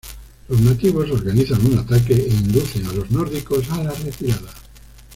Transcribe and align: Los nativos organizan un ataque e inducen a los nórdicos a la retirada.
Los 0.47 0.59
nativos 0.61 1.11
organizan 1.11 1.63
un 1.63 1.77
ataque 1.77 2.15
e 2.15 2.27
inducen 2.27 2.87
a 2.87 2.91
los 2.93 3.11
nórdicos 3.11 3.69
a 3.69 3.83
la 3.83 3.91
retirada. 3.93 4.49